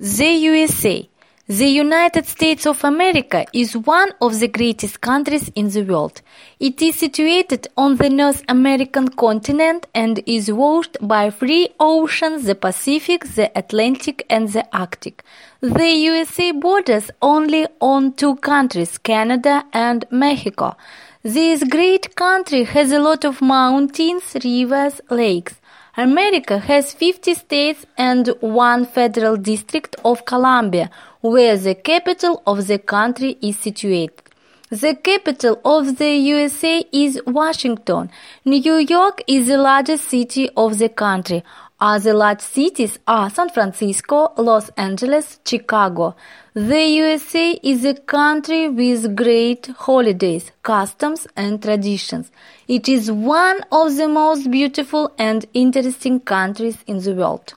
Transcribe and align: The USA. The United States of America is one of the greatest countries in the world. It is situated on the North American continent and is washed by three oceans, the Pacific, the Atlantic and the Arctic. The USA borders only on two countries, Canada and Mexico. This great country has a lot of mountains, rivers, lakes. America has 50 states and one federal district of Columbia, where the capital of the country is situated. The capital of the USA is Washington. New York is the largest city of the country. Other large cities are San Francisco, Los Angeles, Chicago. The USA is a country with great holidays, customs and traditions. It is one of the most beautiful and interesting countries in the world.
The 0.00 0.28
USA. 0.28 1.08
The 1.48 1.66
United 1.66 2.24
States 2.26 2.68
of 2.68 2.84
America 2.84 3.44
is 3.52 3.76
one 3.76 4.12
of 4.20 4.38
the 4.38 4.46
greatest 4.46 5.00
countries 5.00 5.50
in 5.56 5.70
the 5.70 5.82
world. 5.82 6.22
It 6.60 6.80
is 6.80 6.94
situated 6.94 7.66
on 7.76 7.96
the 7.96 8.08
North 8.08 8.44
American 8.48 9.08
continent 9.08 9.88
and 9.96 10.22
is 10.24 10.52
washed 10.52 10.98
by 11.00 11.30
three 11.30 11.70
oceans, 11.80 12.44
the 12.44 12.54
Pacific, 12.54 13.24
the 13.34 13.50
Atlantic 13.58 14.24
and 14.30 14.48
the 14.50 14.68
Arctic. 14.72 15.24
The 15.60 15.88
USA 15.88 16.52
borders 16.52 17.10
only 17.20 17.66
on 17.80 18.12
two 18.12 18.36
countries, 18.36 18.98
Canada 18.98 19.64
and 19.72 20.04
Mexico. 20.12 20.76
This 21.24 21.64
great 21.64 22.14
country 22.14 22.62
has 22.62 22.92
a 22.92 23.00
lot 23.00 23.24
of 23.24 23.42
mountains, 23.42 24.36
rivers, 24.44 25.00
lakes. 25.10 25.56
America 25.98 26.60
has 26.60 26.92
50 26.94 27.34
states 27.34 27.84
and 27.96 28.28
one 28.38 28.86
federal 28.86 29.36
district 29.36 29.96
of 30.04 30.24
Columbia, 30.24 30.92
where 31.22 31.56
the 31.56 31.74
capital 31.74 32.40
of 32.46 32.68
the 32.68 32.78
country 32.78 33.36
is 33.42 33.58
situated. 33.58 34.12
The 34.70 34.94
capital 34.94 35.60
of 35.64 35.98
the 35.98 36.10
USA 36.10 36.84
is 36.92 37.20
Washington. 37.26 38.12
New 38.44 38.76
York 38.76 39.24
is 39.26 39.48
the 39.48 39.58
largest 39.58 40.04
city 40.04 40.48
of 40.56 40.78
the 40.78 40.88
country. 40.88 41.42
Other 41.80 42.12
large 42.12 42.40
cities 42.40 42.98
are 43.06 43.30
San 43.30 43.50
Francisco, 43.50 44.32
Los 44.36 44.68
Angeles, 44.70 45.38
Chicago. 45.46 46.16
The 46.52 46.84
USA 46.88 47.52
is 47.62 47.84
a 47.84 47.94
country 47.94 48.68
with 48.68 49.14
great 49.14 49.68
holidays, 49.78 50.50
customs 50.64 51.28
and 51.36 51.62
traditions. 51.62 52.32
It 52.66 52.88
is 52.88 53.12
one 53.12 53.60
of 53.70 53.96
the 53.96 54.08
most 54.08 54.50
beautiful 54.50 55.12
and 55.18 55.46
interesting 55.54 56.18
countries 56.18 56.78
in 56.88 56.98
the 56.98 57.14
world. 57.14 57.54